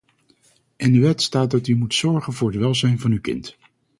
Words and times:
In 0.75 0.93
de 0.93 0.99
wet 0.99 1.21
staat 1.21 1.51
dat 1.51 1.67
u 1.67 1.75
moet 1.75 1.93
zorgen 1.93 2.33
voor 2.33 2.49
het 2.51 2.59
welzijn 2.59 2.99
van 2.99 3.11
uw 3.11 3.21
kind. 3.21 3.57